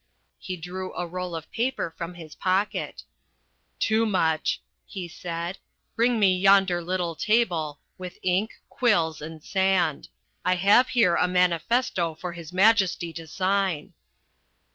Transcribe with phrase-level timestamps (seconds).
[0.39, 3.03] He drew a roll of paper from his pocket.
[3.79, 5.59] "Toomuch," he said,
[5.95, 10.07] "bring me yonder little table, with ink, quills and sand.
[10.43, 13.93] I have here a manifesto for His Majesty to sign."